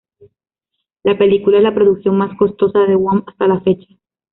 La 1.03 1.15
película 1.15 1.57
es 1.57 1.63
la 1.63 1.75
producción 1.75 2.17
más 2.17 2.35
costosa 2.35 2.79
de 2.87 2.95
Wong 2.95 3.21
hasta 3.27 3.45
la 3.47 3.59
fecha. 3.61 3.85